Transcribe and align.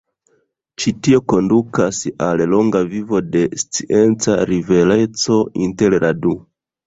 Ĉi 0.83 0.91
tio 1.07 1.19
kondukas 1.33 1.99
al 2.29 2.41
longa 2.55 2.81
vivo 2.95 3.21
de 3.35 3.43
scienca 3.65 4.37
rivaleco 4.53 5.39
inter 5.67 5.99
la 6.05 6.11
du. 6.25 6.35